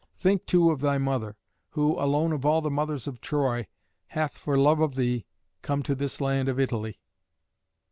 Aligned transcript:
Think, 0.17 0.47
too, 0.47 0.71
of 0.71 0.81
thy 0.81 0.97
mother, 0.97 1.37
who, 1.73 1.93
alone 1.99 2.31
of 2.33 2.43
all 2.43 2.61
the 2.61 2.71
mothers 2.71 3.05
of 3.05 3.21
Troy, 3.21 3.67
hath, 4.07 4.35
for 4.35 4.57
love 4.57 4.79
of 4.79 4.95
thee, 4.95 5.27
come 5.61 5.83
to 5.83 5.93
this 5.93 6.19
land 6.19 6.49
of 6.49 6.59
Italy." 6.59 6.99